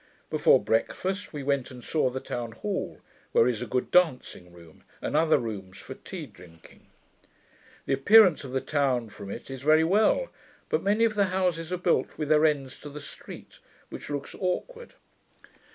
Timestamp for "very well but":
9.61-10.81